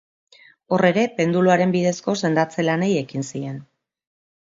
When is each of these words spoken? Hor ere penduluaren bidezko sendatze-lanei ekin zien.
Hor 0.77 0.83
ere 0.87 1.03
penduluaren 1.19 1.75
bidezko 1.77 2.17
sendatze-lanei 2.25 2.91
ekin 3.07 3.31
zien. 3.33 3.65